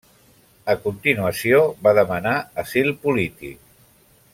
A 0.73 0.75
continuació 0.85 1.59
va 1.89 1.95
demanar 2.01 2.35
asil 2.67 2.91
polític. 3.05 3.67